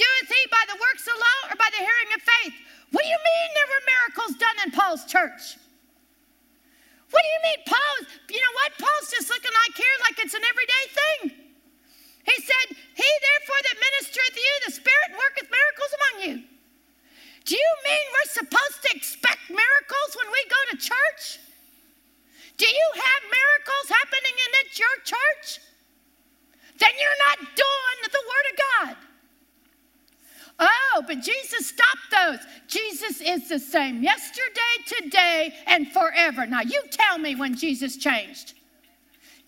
Doeth 0.00 0.28
he 0.32 0.42
by 0.48 0.64
the 0.72 0.80
works 0.80 1.04
of 1.04 1.20
law 1.20 1.52
or 1.52 1.56
by 1.60 1.68
the 1.76 1.84
hearing 1.84 2.10
of 2.16 2.22
faith? 2.24 2.56
What 2.92 3.04
do 3.04 3.08
you 3.08 3.20
mean 3.20 3.48
there 3.52 3.68
were 3.68 3.84
miracles 3.84 4.32
done 4.40 4.56
in 4.64 4.72
Paul's 4.72 5.04
church? 5.04 5.60
What 7.12 7.20
do 7.20 7.28
you 7.28 7.42
mean, 7.44 7.60
Paul? 7.68 7.96
You 8.32 8.40
know 8.40 8.54
what? 8.56 8.70
Paul's 8.80 9.12
just 9.12 9.28
looking 9.28 9.52
like 9.52 9.74
here 9.76 9.96
like 10.08 10.16
it's 10.24 10.32
an 10.34 10.44
everyday 10.48 10.84
thing. 10.88 11.22
He 12.24 12.36
said, 12.40 12.66
He 12.72 13.04
therefore 13.04 13.60
that 13.68 13.76
ministereth 13.76 14.36
you, 14.40 14.52
the 14.64 14.72
Spirit 14.72 15.10
worketh 15.12 15.48
miracles 15.52 15.92
among 15.92 16.14
you. 16.24 16.34
Do 17.44 17.54
you 17.54 17.72
mean 17.84 18.04
we're 18.16 18.32
supposed 18.32 18.80
to 18.86 18.90
expect 18.96 19.50
miracles 19.50 20.10
when 20.16 20.30
we 20.32 20.42
go 20.48 20.60
to 20.72 20.76
church? 20.78 21.42
Do 22.56 22.66
you 22.66 22.88
have 22.96 23.20
miracles 23.28 23.86
happening 23.90 24.36
in 24.38 24.50
your 24.78 24.96
church? 25.04 25.60
Then 26.78 26.94
you're 26.96 27.22
not 27.28 27.38
doing 27.52 27.98
the 28.08 28.24
Word 28.24 28.46
of 28.50 28.56
God. 28.58 28.96
Oh, 30.58 31.02
but 31.06 31.20
Jesus 31.20 31.66
stopped 31.68 32.08
those. 32.10 32.38
Jesus 32.68 33.20
is 33.20 33.41
the 33.52 33.58
same 33.58 34.02
yesterday, 34.02 34.74
today, 34.86 35.54
and 35.66 35.86
forever. 35.92 36.46
Now, 36.46 36.62
you 36.62 36.82
tell 36.90 37.18
me 37.18 37.34
when 37.34 37.54
Jesus 37.54 37.98
changed. 37.98 38.54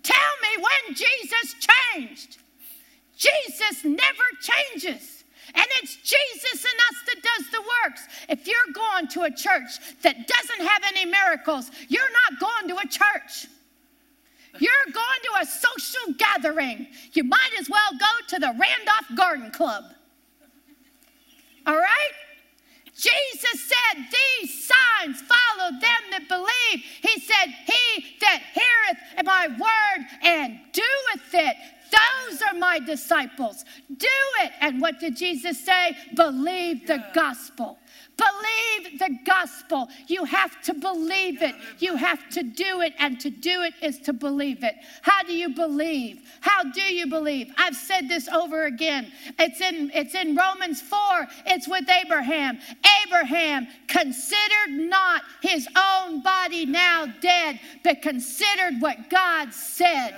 Tell 0.03 0.33
me 0.43 0.63
when 0.63 0.95
Jesus 0.95 1.55
changed. 1.95 2.37
Jesus 3.17 3.83
never 3.83 4.25
changes. 4.43 5.25
And 5.55 5.65
it's 5.81 5.97
Jesus 5.97 6.65
in 6.65 6.79
us 6.91 6.97
that 7.07 7.23
does 7.23 7.51
the 7.51 7.63
works. 7.63 8.03
If 8.29 8.47
you're 8.47 8.75
going 8.75 9.07
to 9.09 9.23
a 9.23 9.31
church 9.31 9.81
that 10.03 10.29
doesn't 10.29 10.67
have 10.67 10.83
any 10.87 11.07
miracles, 11.07 11.71
you're 11.89 12.03
not 12.03 12.41
going 12.41 12.69
to 12.69 12.77
a 12.77 12.87
church. 12.87 13.47
You're 14.59 14.93
going 14.93 15.21
to 15.23 15.41
a 15.41 15.47
social 15.47 16.15
gathering. 16.19 16.89
You 17.13 17.25
might 17.25 17.53
as 17.59 17.71
well 17.71 17.91
go 17.99 18.27
to 18.29 18.39
the 18.39 18.49
Randolph 18.49 19.17
Garden 19.17 19.51
Club. 19.51 19.85
All 21.67 21.77
right? 21.77 22.11
Jesus 22.95 23.69
said, 23.69 24.05
These 24.41 24.67
signs 24.67 25.21
follow 25.23 25.71
them 25.71 26.03
that 26.11 26.29
believe. 26.29 26.85
He 27.03 27.21
said, 27.21 27.55
He 27.67 28.17
that 28.21 28.43
heareth 28.53 29.25
my 29.25 29.49
word 29.49 30.07
and 30.23 30.59
doeth 30.73 31.35
it, 31.35 31.57
those 31.91 32.43
are 32.43 32.55
my 32.55 32.79
disciples. 32.79 33.65
Do 33.89 34.07
it. 34.43 34.53
And 34.61 34.81
what 34.81 35.01
did 35.01 35.17
Jesus 35.17 35.65
say? 35.65 35.97
Believe 36.15 36.87
the 36.87 37.05
gospel. 37.15 37.79
Believe 38.17 38.99
the 38.99 39.19
gospel. 39.25 39.89
You 40.07 40.25
have 40.25 40.63
to 40.63 40.75
believe 40.75 41.43
it. 41.43 41.55
You 41.79 41.97
have 41.97 42.29
to 42.31 42.43
do 42.43 42.81
it. 42.81 42.93
And 42.99 43.19
to 43.21 43.31
do 43.31 43.63
it 43.63 43.75
is 43.83 43.99
to 44.01 44.13
believe 44.13 44.63
it. 44.63 44.77
How 45.03 45.23
do 45.23 45.35
you 45.35 45.51
believe? 45.51 46.21
How 46.41 46.63
do 46.63 46.81
you 46.81 47.07
believe? 47.07 47.53
I've 47.59 47.77
said 47.77 48.09
this 48.09 48.29
over 48.29 48.67
again. 48.67 49.11
It's 49.39 49.61
in, 49.61 49.91
it's 49.95 50.15
in 50.15 50.37
Romans 50.37 50.81
4. 50.81 50.99
It's 51.47 51.67
with 51.67 51.89
Abraham. 51.89 52.59
Abraham 53.05 53.67
considered 53.89 54.71
not 54.71 55.23
his 55.43 55.69
own 55.77 56.23
body 56.23 56.67
now 56.67 57.07
dead, 57.21 57.59
but 57.83 58.03
considered 58.03 58.81
what 58.81 59.11
God 59.11 59.53
said. 59.53 60.15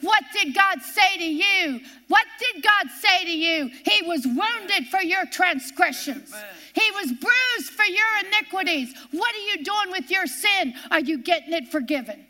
What 0.00 0.24
did 0.32 0.54
God 0.54 0.82
say 0.82 1.18
to 1.18 1.24
you? 1.24 1.80
What 2.08 2.26
did 2.38 2.62
God 2.62 2.90
say 3.00 3.24
to 3.24 3.30
you? 3.30 3.70
He 3.84 4.02
was 4.06 4.26
wounded 4.26 4.88
for 4.88 5.00
your 5.00 5.24
transgressions. 5.26 6.34
He 6.74 6.90
was 6.92 7.12
bruised 7.22 7.70
for 7.70 7.84
your 7.84 8.12
iniquities. 8.26 8.94
What 9.12 9.34
are 9.34 9.56
you 9.56 9.64
doing 9.64 9.90
with 9.90 10.10
your 10.10 10.26
sin? 10.26 10.74
Are 10.90 11.00
you 11.00 11.18
getting 11.18 11.52
it 11.52 11.68
forgiven? 11.68 12.26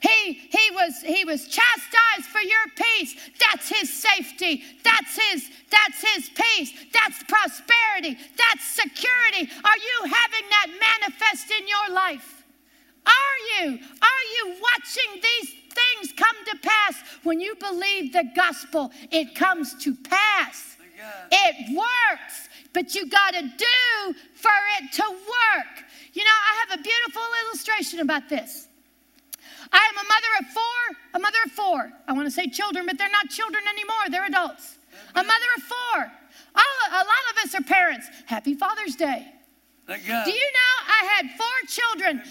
He, 0.00 0.34
he, 0.34 0.70
was, 0.72 1.00
he 1.00 1.24
was 1.24 1.48
chastised 1.48 2.26
for 2.26 2.40
your 2.40 2.66
peace. 2.76 3.14
That's 3.40 3.68
his 3.68 3.92
safety. 3.92 4.62
That's 4.82 5.18
his, 5.30 5.50
that's 5.70 6.14
his 6.14 6.30
peace. 6.30 6.72
That's 6.92 7.22
prosperity. 7.24 8.18
That's 8.36 8.64
security. 8.64 9.50
Are 9.64 9.78
you 9.78 9.96
having 10.02 10.48
that 10.50 10.66
manifest 10.68 11.50
in 11.50 11.66
your 11.66 11.94
life? 11.94 12.44
Are 13.06 13.62
you? 13.62 13.78
Are 13.78 14.24
you 14.36 14.56
watching 14.60 15.22
these 15.22 15.54
things 15.74 16.12
come 16.16 16.36
to 16.46 16.56
pass. 16.62 16.94
When 17.22 17.40
you 17.40 17.54
believe 17.56 18.12
the 18.12 18.30
gospel, 18.34 18.92
it 19.10 19.34
comes 19.34 19.74
to 19.84 19.94
pass. 19.94 20.76
It 21.30 21.76
works, 21.76 22.48
but 22.74 22.94
you 22.94 23.08
got 23.08 23.32
to 23.32 23.42
do 23.42 24.14
for 24.34 24.50
it 24.78 24.92
to 24.92 25.02
work. 25.02 25.74
You 26.12 26.22
know, 26.22 26.30
I 26.30 26.66
have 26.66 26.80
a 26.80 26.82
beautiful 26.82 27.22
illustration 27.46 28.00
about 28.00 28.28
this. 28.28 28.68
I 29.72 29.78
am 29.78 29.96
a 29.96 30.08
mother 30.08 30.32
of 30.40 30.46
four, 30.52 30.96
a 31.14 31.18
mother 31.18 31.38
of 31.46 31.52
four. 31.52 31.92
I 32.06 32.12
want 32.12 32.26
to 32.26 32.30
say 32.30 32.48
children, 32.48 32.84
but 32.86 32.98
they're 32.98 33.10
not 33.10 33.30
children 33.30 33.62
anymore, 33.68 34.10
they're 34.10 34.26
adults. 34.26 34.76
A 35.14 35.22
mother 35.22 35.50
of 35.56 35.62
four. 35.62 36.12
All, 36.54 36.62
a 36.90 37.02
lot 37.02 37.24
of 37.32 37.44
us 37.44 37.54
are 37.54 37.62
parents. 37.62 38.06
Happy 38.26 38.54
Father's 38.54 38.94
Day. 38.94 39.26
Do 39.86 39.92
you 39.92 40.50
know 40.58 40.74
I 40.88 41.04
had 41.16 41.30
four 41.36 41.46
children 41.68 42.22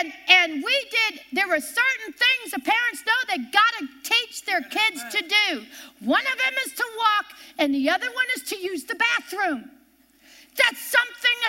and 0.00 0.12
and 0.28 0.54
we 0.54 0.86
did 0.90 1.20
there 1.32 1.46
were 1.46 1.60
certain 1.60 2.12
things 2.12 2.50
the 2.50 2.58
parents 2.58 3.04
know 3.06 3.12
they 3.28 3.44
got 3.52 3.72
to 3.78 3.86
teach 4.02 4.44
their 4.44 4.60
kids 4.62 5.00
to 5.12 5.22
do. 5.22 5.62
One 6.00 6.22
of 6.22 6.36
them 6.36 6.54
is 6.66 6.72
to 6.72 6.84
walk 6.98 7.26
and 7.58 7.72
the 7.72 7.90
other 7.90 8.06
one 8.06 8.26
is 8.34 8.42
to 8.50 8.58
use 8.58 8.84
the 8.84 8.96
bathroom. 8.96 9.70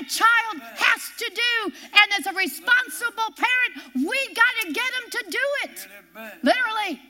Child 0.09 0.61
has 0.75 1.01
to 1.17 1.27
do. 1.29 1.73
And 1.93 2.07
as 2.19 2.27
a 2.27 2.33
responsible 2.33 3.29
parent, 3.35 3.73
we 3.95 4.19
got 4.33 4.53
to 4.63 4.73
get 4.73 4.89
them 4.95 5.07
to 5.11 5.21
do 5.29 5.45
it. 5.63 5.87
Literally. 6.43 7.01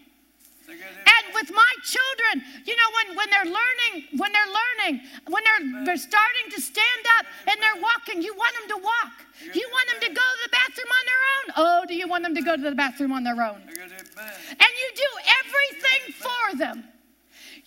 And 0.68 1.24
with 1.34 1.50
my 1.56 1.74
children, 1.84 2.44
you 2.66 2.76
know, 2.76 2.90
when, 2.98 3.16
when 3.16 3.30
they're 3.30 3.46
learning, 3.46 4.20
when 4.20 4.32
they're 4.34 4.52
learning, 4.52 5.02
when 5.30 5.44
they're, 5.44 5.86
they're 5.86 5.98
starting 5.98 6.52
to 6.52 6.60
stand 6.60 7.04
up 7.18 7.26
and 7.48 7.56
they're 7.62 7.82
walking, 7.82 8.22
you 8.22 8.36
want 8.36 8.54
them 8.60 8.78
to 8.78 8.84
walk. 8.84 9.16
You 9.54 9.70
want 9.72 9.90
them 9.92 10.02
to 10.02 10.14
go 10.14 10.22
to 10.22 10.40
the 10.44 10.50
bathroom 10.52 10.92
on 10.92 11.06
their 11.06 11.24
own. 11.36 11.46
Oh, 11.56 11.86
do 11.88 11.96
you 11.96 12.08
want 12.08 12.24
them 12.24 12.36
to 12.36 12.42
go 12.42 12.56
to 12.58 12.62
the 12.62 12.76
bathroom 12.76 13.14
on 13.14 13.24
their 13.24 13.42
own? 13.42 13.62
And 13.64 14.72
you 14.82 14.90
do 14.96 15.10
everything 15.40 16.14
for 16.20 16.58
them. 16.58 16.84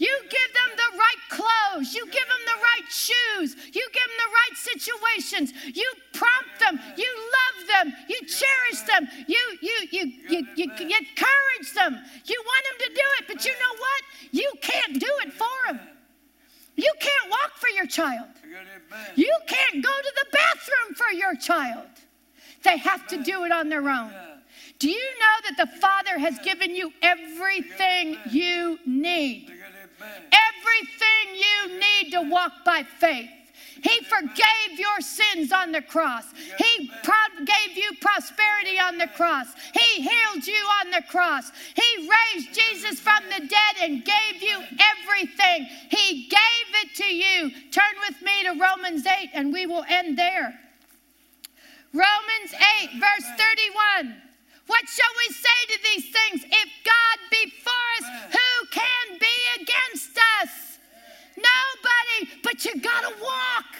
You 0.01 0.17
give 0.31 0.51
them 0.57 0.71
the 0.81 0.97
right 0.97 1.23
clothes. 1.29 1.93
You 1.93 2.07
give 2.07 2.25
them 2.25 2.45
the 2.47 2.59
right 2.65 2.89
shoes. 2.89 3.55
You 3.55 3.85
give 3.93 4.09
them 4.09 4.19
the 4.25 4.33
right 4.33 4.57
situations. 4.57 5.53
You 5.77 5.93
prompt 6.15 6.59
them. 6.59 6.81
You 6.97 7.11
love 7.37 7.67
them. 7.69 7.93
You 8.09 8.19
cherish 8.25 8.81
them. 8.89 9.09
You, 9.29 9.39
you, 9.61 9.77
you, 9.93 10.05
you, 10.31 10.47
you, 10.57 10.73
you 10.79 10.97
encourage 10.97 11.75
them. 11.75 12.01
You 12.25 12.43
want 12.47 12.65
them 12.65 12.89
to 12.89 12.95
do 12.95 13.07
it, 13.19 13.25
but 13.29 13.45
you 13.45 13.53
know 13.53 13.75
what? 13.77 14.03
You 14.33 14.51
can't 14.63 14.99
do 14.99 15.11
it 15.27 15.35
for 15.35 15.59
them. 15.67 15.81
You 16.77 16.93
can't 16.99 17.31
walk 17.31 17.53
for 17.57 17.69
your 17.69 17.87
child. 17.87 18.29
You 19.17 19.37
can't 19.47 19.85
go 19.85 19.91
to 19.91 20.13
the 20.17 20.27
bathroom 20.33 20.95
for 20.97 21.13
your 21.13 21.37
child. 21.37 21.89
They 22.63 22.79
have 22.79 23.07
to 23.09 23.23
do 23.23 23.45
it 23.45 23.53
on 23.53 23.69
their 23.69 23.87
own. 23.87 24.15
Do 24.79 24.89
you 24.89 24.97
know 24.97 25.51
that 25.51 25.57
the 25.59 25.79
Father 25.79 26.19
has 26.19 26.39
given 26.39 26.75
you 26.75 26.91
everything 27.03 28.17
you 28.31 28.79
need? 28.87 29.60
Everything 30.03 31.35
you 31.35 31.81
need 31.81 32.11
to 32.13 32.23
walk 32.23 32.65
by 32.65 32.83
faith. 32.83 33.31
He 33.83 34.01
forgave 34.05 34.79
your 34.79 35.01
sins 35.01 35.53
on 35.53 35.73
the 35.73 35.81
cross. 35.81 36.25
He 36.59 36.91
pro- 37.03 37.45
gave 37.45 37.77
you 37.77 37.93
prosperity 38.01 38.79
on 38.79 38.99
the 38.99 39.07
cross. 39.09 39.47
He 39.73 40.03
healed 40.03 40.47
you 40.47 40.63
on 40.81 40.91
the 40.91 41.03
cross. 41.09 41.51
He 41.75 42.09
raised 42.09 42.53
Jesus 42.53 43.01
from 43.01 43.23
the 43.25 43.47
dead 43.47 43.75
and 43.81 44.05
gave 44.05 44.43
you 44.43 44.59
everything. 44.59 45.67
He 45.89 46.29
gave 46.29 46.67
it 46.83 46.95
to 46.97 47.15
you. 47.15 47.51
Turn 47.71 47.95
with 48.09 48.21
me 48.23 48.45
to 48.45 48.61
Romans 48.61 49.07
8 49.07 49.31
and 49.33 49.53
we 49.53 49.67
will 49.67 49.85
end 49.89 50.19
there. 50.19 50.59
Romans 51.93 52.55
8, 52.83 52.91
verse 53.01 53.31
31. 53.39 54.30
What 54.71 54.89
shall 54.89 55.15
we 55.19 55.35
say 55.35 55.59
to 55.75 55.79
these 55.83 56.05
things? 56.15 56.45
If 56.47 56.69
God 56.87 57.17
be 57.29 57.51
for 57.59 57.83
us, 57.99 58.07
who 58.31 58.67
can 58.71 59.19
be 59.19 59.37
against 59.63 60.17
us? 60.39 60.79
Nobody, 61.35 62.41
but 62.45 62.65
you 62.65 62.81
gotta 62.81 63.13
walk. 63.21 63.71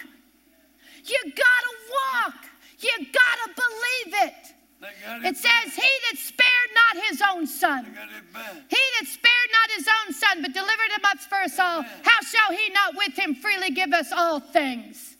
You 1.05 1.19
gotta 1.31 1.73
walk. 1.95 2.35
You 2.79 2.91
gotta 3.07 3.47
believe 3.55 4.13
it. 4.27 5.27
It 5.27 5.37
says, 5.37 5.75
He 5.75 5.91
that 6.09 6.17
spared 6.17 6.71
not 6.75 7.03
his 7.05 7.21
own 7.21 7.47
son, 7.47 7.85
he 7.85 8.83
that 8.99 9.07
spared 9.07 9.49
not 9.53 9.71
his 9.77 9.87
own 9.87 10.13
son, 10.13 10.41
but 10.41 10.53
delivered 10.53 10.91
him 10.91 11.05
up 11.05 11.19
for 11.19 11.35
us 11.35 11.57
all, 11.57 11.83
how 11.83 12.19
shall 12.21 12.51
he 12.51 12.69
not 12.71 12.95
with 12.97 13.17
him 13.17 13.33
freely 13.35 13.71
give 13.71 13.93
us 13.93 14.11
all 14.11 14.41
things? 14.41 15.15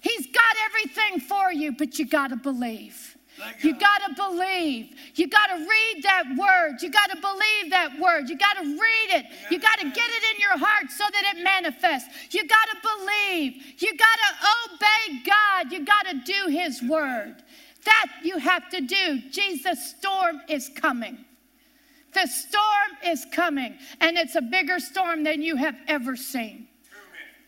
He's 0.00 0.26
got 0.26 0.56
everything 0.64 1.20
for 1.20 1.52
you, 1.52 1.70
but 1.70 2.00
you 2.00 2.08
gotta 2.08 2.36
believe. 2.36 3.15
You 3.60 3.78
got 3.78 4.02
to 4.06 4.14
believe. 4.14 4.90
You 5.14 5.28
got 5.28 5.48
to 5.48 5.56
read 5.56 6.02
that 6.02 6.24
word. 6.36 6.82
You 6.82 6.90
got 6.90 7.10
to 7.10 7.16
believe 7.16 7.70
that 7.70 7.98
word. 7.98 8.28
You 8.28 8.38
got 8.38 8.56
to 8.56 8.62
read 8.62 9.10
it. 9.10 9.26
You 9.50 9.58
got 9.58 9.78
to 9.78 9.84
get 9.84 10.08
it 10.08 10.34
in 10.34 10.40
your 10.40 10.58
heart 10.58 10.90
so 10.90 11.04
that 11.12 11.34
it 11.34 11.42
manifests. 11.42 12.34
You 12.34 12.46
got 12.46 12.68
to 12.70 12.76
believe. 12.82 13.82
You 13.82 13.96
got 13.96 14.18
to 14.24 14.74
obey 14.74 15.22
God. 15.24 15.72
You 15.72 15.84
got 15.84 16.06
to 16.06 16.20
do 16.24 16.48
His 16.50 16.82
word. 16.82 17.42
That 17.84 18.06
you 18.22 18.38
have 18.38 18.68
to 18.70 18.80
do. 18.80 19.20
Jesus' 19.30 19.94
storm 19.96 20.40
is 20.48 20.70
coming. 20.74 21.24
The 22.14 22.26
storm 22.26 22.96
is 23.04 23.26
coming, 23.30 23.76
and 24.00 24.16
it's 24.16 24.36
a 24.36 24.40
bigger 24.40 24.80
storm 24.80 25.22
than 25.22 25.42
you 25.42 25.56
have 25.56 25.76
ever 25.86 26.16
seen 26.16 26.66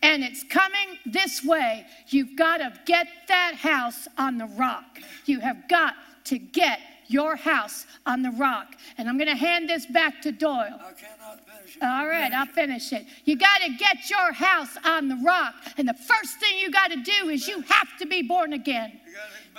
and 0.02 0.22
it's 0.22 0.44
coming 0.44 0.98
this 1.06 1.44
way. 1.44 1.86
You've 2.08 2.36
got 2.36 2.58
to 2.58 2.72
get 2.86 3.06
that 3.28 3.54
house 3.54 4.06
on 4.16 4.38
the 4.38 4.46
rock. 4.46 4.98
You 5.26 5.40
have 5.40 5.68
got 5.68 5.94
to 6.24 6.38
get 6.38 6.80
your 7.08 7.36
house 7.36 7.86
on 8.06 8.22
the 8.22 8.30
rock. 8.32 8.74
And 8.98 9.08
I'm 9.08 9.16
going 9.16 9.28
to 9.28 9.36
hand 9.36 9.68
this 9.68 9.86
back 9.86 10.20
to 10.22 10.32
Doyle. 10.32 10.78
I 10.78 10.92
cannot 10.92 11.40
finish 11.46 11.76
it. 11.76 11.82
All 11.82 12.06
right, 12.06 12.32
I'll 12.32 12.46
finish 12.46 12.92
it. 12.92 13.06
You 13.24 13.36
got 13.36 13.60
to 13.62 13.70
get 13.76 14.08
your 14.10 14.32
house 14.32 14.76
on 14.84 15.08
the 15.08 15.18
rock. 15.24 15.54
And 15.78 15.88
the 15.88 15.94
first 15.94 16.38
thing 16.38 16.58
you 16.58 16.70
got 16.70 16.90
to 16.90 17.02
do 17.02 17.30
is 17.30 17.48
you 17.48 17.62
have 17.62 17.88
to 17.98 18.06
be 18.06 18.22
born 18.22 18.52
again. 18.52 19.00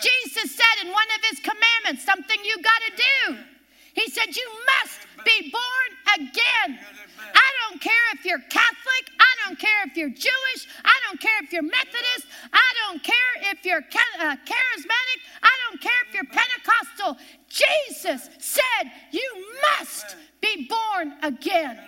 Jesus 0.02 0.56
said 0.56 0.86
in 0.86 0.92
one 0.92 1.08
of 1.18 1.30
his 1.30 1.40
commandments 1.40 2.06
something 2.06 2.38
you 2.46 2.56
got 2.62 2.82
to 2.88 3.04
do. 3.36 3.38
He 3.94 4.10
said, 4.10 4.36
You 4.36 4.48
must 4.66 5.00
be 5.26 5.52
born 5.52 6.20
again. 6.20 6.80
I 7.34 7.50
don't 7.62 7.82
care 7.82 8.08
if 8.14 8.26
you're 8.26 8.40
Catholic. 8.40 9.04
I 9.20 9.32
don't 9.46 9.60
care 9.60 9.84
if 9.86 9.96
you're 9.98 10.10
Jewish. 10.10 10.68
I 10.84 10.94
don't 11.08 11.20
care 11.20 11.44
if 11.44 11.52
you're 11.52 11.64
Methodist. 11.64 12.28
I 12.52 12.74
don't 12.86 13.04
care 13.04 13.52
if 13.52 13.66
you're 13.66 13.80
uh, 13.80 14.36
charismatic. 14.46 15.20
I 15.44 15.52
don't 15.70 15.82
care 15.82 16.02
if 16.08 16.14
you're 16.14 16.26
Pentecostal. 16.26 17.18
Jesus 17.48 18.30
said, 18.40 18.92
You 19.12 19.48
must 19.78 20.16
be 20.42 20.68
born 20.70 21.14
again. 21.24 21.80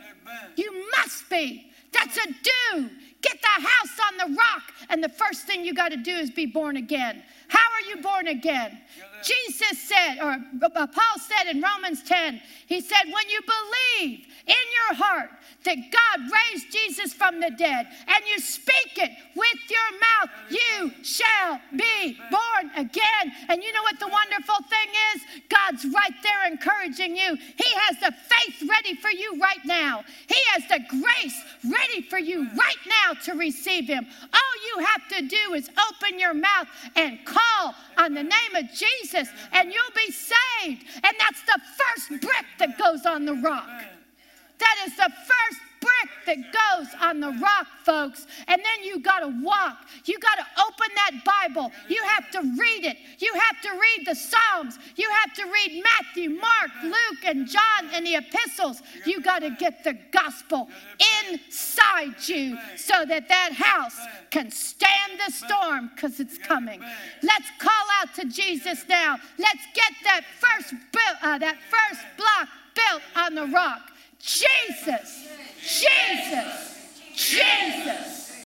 You 0.56 0.86
must 0.98 1.30
be. 1.30 1.72
That's 1.91 2.17
a 2.17 2.28
do. 2.28 2.89
Get 3.22 3.39
the 3.41 3.67
house 3.67 4.00
on 4.08 4.30
the 4.30 4.36
rock. 4.36 4.63
And 4.89 5.04
the 5.04 5.10
first 5.10 5.46
thing 5.46 5.63
you 5.63 5.74
got 5.74 5.89
to 5.89 5.98
do 5.98 6.12
is 6.12 6.32
be 6.32 6.46
born 6.46 6.78
again. 6.78 7.24
How 7.48 7.60
are 7.60 7.89
you 7.89 8.02
born 8.02 8.28
again? 8.28 8.80
Jesus 9.23 9.81
said, 9.81 10.17
or 10.21 10.38
uh, 10.63 10.88
Paul 10.88 11.17
said 11.19 11.49
in 11.51 11.62
Romans 11.62 12.03
10, 12.03 12.41
he 12.67 12.81
said, 12.81 13.03
when 13.05 13.29
you 13.29 13.41
believe 13.41 14.25
in 14.47 14.65
your 14.89 14.97
heart 14.97 15.29
that 15.63 15.75
God 15.75 16.31
raised 16.31 16.71
Jesus 16.71 17.13
from 17.13 17.39
the 17.39 17.51
dead 17.51 17.88
and 18.07 18.25
you 18.27 18.39
speak 18.39 18.97
it 18.97 19.12
with 19.36 19.60
your 19.69 19.99
mouth, 19.99 20.29
you 20.49 20.91
shall 21.03 21.60
be 21.75 22.17
born 22.31 22.71
again. 22.75 23.31
And 23.49 23.62
you 23.63 23.71
know 23.73 23.84
what 23.84 23.99
the 23.99 24.07
wonderful 24.07 24.55
thing 24.69 24.89
is? 25.13 25.21
God's 25.49 25.86
right 25.93 26.15
there 26.23 26.51
encouraging 26.51 27.15
you. 27.15 27.36
He 27.36 27.69
has 27.86 27.99
the 27.99 28.12
faith 28.12 28.69
ready 28.69 28.95
for 28.95 29.10
you 29.10 29.39
right 29.39 29.63
now, 29.65 30.03
He 30.27 30.39
has 30.53 30.67
the 30.67 30.79
grace 30.89 31.43
ready 31.63 32.01
for 32.10 32.19
you 32.19 32.47
right 32.49 32.81
now 32.88 33.13
to 33.25 33.34
receive 33.34 33.88
Him. 33.88 34.07
All 34.34 34.39
you 34.75 34.86
have 34.86 35.07
to 35.10 35.27
do 35.27 35.53
is 35.53 35.69
open 35.69 36.19
your 36.19 36.34
mouth 36.34 36.67
and 36.95 37.23
call 37.25 37.75
on 37.97 38.13
the 38.13 38.23
name 38.23 38.55
of 38.55 38.65
Jesus, 38.71 39.11
and 39.13 39.71
you'll 39.74 39.95
be 39.95 40.12
saved. 40.12 40.86
And 41.04 41.15
that's 41.19 41.41
the 41.43 41.60
first 41.78 42.21
brick 42.21 42.45
that 42.60 42.78
goes 42.78 43.06
on 43.06 43.26
the 43.26 43.34
rock. 43.34 43.84
That 44.60 44.76
is 44.86 44.95
the 44.95 45.10
first 45.10 45.62
brick 45.82 46.10
that 46.26 46.38
goes 46.54 46.88
on 47.02 47.20
the 47.20 47.32
rock, 47.41 47.67
folks. 47.84 48.28
And 48.48 48.62
then 48.62 48.86
you 48.86 49.00
got 49.00 49.20
to 49.20 49.34
walk. 49.44 49.78
You 50.06 50.20
got 50.20 50.36
to 50.36 50.46
open 50.62 50.88
that 50.96 51.24
Bible. 51.26 51.72
You 51.89 52.02
have 52.04 52.30
to 52.32 52.39
read 52.39 52.86
it. 52.86 52.98
You 53.20 53.34
have 53.34 53.62
to 53.62 53.72
read 53.72 54.08
the 54.08 54.15
Psalms. 54.15 54.78
You 54.96 55.10
have 55.24 55.34
to 55.36 55.44
read 55.46 55.84
Matthew, 55.84 56.30
Mark, 56.30 56.72
Luke, 56.84 57.26
and 57.26 57.48
John 57.48 57.89
and 57.94 58.06
the 58.06 58.15
epistles. 58.15 58.82
You 59.06 59.22
got 59.22 59.39
to 59.39 59.50
get 59.50 59.84
the 59.84 59.98
gospel 60.12 60.70
inside 61.24 62.15
you 62.28 62.58
so 62.78 63.06
that 63.06 63.28
that 63.28 63.54
house 63.54 63.98
can 64.30 64.52
stand 64.52 65.20
the 65.26 65.32
storm 65.32 65.91
because 65.94 66.20
it's 66.20 66.38
coming. 66.38 66.82
Let's 67.24 67.50
call 67.60 67.86
out 68.00 68.13
to 68.15 68.26
Jesus 68.26 68.86
now. 68.88 69.17
Let's 69.38 69.65
get 69.74 69.91
that 70.04 70.22
first, 70.39 70.74
uh, 71.24 71.38
that 71.39 71.58
first 71.70 72.02
block 72.17 72.48
built 72.76 73.02
on 73.15 73.36
the 73.36 73.48
rock. 73.48 73.90
Jesus, 74.21 75.27
Jesus, 75.62 77.01
Jesus. 77.15 78.43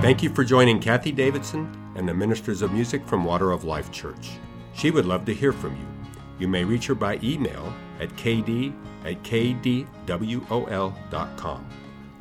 Thank 0.00 0.22
you 0.22 0.30
for 0.30 0.42
joining 0.42 0.80
Kathie 0.80 1.12
Davidson 1.12 1.70
and 1.94 2.08
the 2.08 2.14
Ministers 2.14 2.62
of 2.62 2.72
Music 2.72 3.06
from 3.06 3.24
Water 3.24 3.52
of 3.52 3.64
Life 3.64 3.92
Church. 3.92 4.30
She 4.74 4.90
would 4.90 5.04
love 5.06 5.24
to 5.26 5.34
hear 5.34 5.52
from 5.52 5.76
you. 5.76 5.86
You 6.38 6.48
may 6.48 6.64
reach 6.64 6.86
her 6.86 6.94
by 6.94 7.20
email 7.22 7.72
at 8.00 8.08
kd 8.16 8.74
at 9.04 9.22
kdwol.com. 9.22 9.86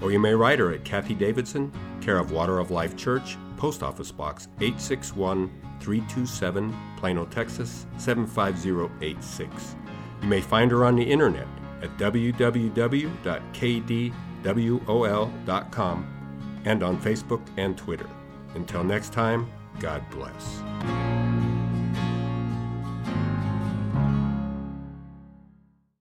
Or 0.01 0.11
you 0.11 0.19
may 0.19 0.33
write 0.33 0.59
her 0.59 0.73
at 0.73 0.83
Kathie 0.83 1.15
Davidson, 1.15 1.71
care 2.01 2.17
of 2.17 2.31
Water 2.31 2.59
of 2.59 2.71
Life 2.71 2.97
Church, 2.97 3.37
Post 3.57 3.83
Office 3.83 4.11
Box 4.11 4.47
861 4.59 5.49
327, 5.81 6.73
Plano, 6.97 7.25
Texas 7.25 7.85
75086. 7.97 9.75
You 10.21 10.27
may 10.27 10.41
find 10.41 10.71
her 10.71 10.85
on 10.85 10.95
the 10.95 11.03
internet 11.03 11.47
at 11.81 11.97
www.kdwol.com 11.97 12.51
and 16.65 16.83
on 16.83 17.01
Facebook 17.01 17.41
and 17.57 17.77
Twitter. 17.77 18.09
Until 18.53 18.83
next 18.83 19.13
time, 19.13 19.51
God 19.79 20.03
bless. 20.11 20.61